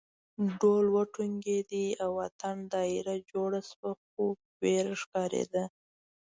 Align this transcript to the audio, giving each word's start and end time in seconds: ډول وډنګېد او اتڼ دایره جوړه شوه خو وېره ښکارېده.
ډول 0.59 0.85
وډنګېد 0.95 1.71
او 2.03 2.11
اتڼ 2.27 2.55
دایره 2.73 3.15
جوړه 3.31 3.61
شوه 3.69 3.91
خو 4.03 4.23
وېره 4.61 4.95
ښکارېده. 5.01 5.63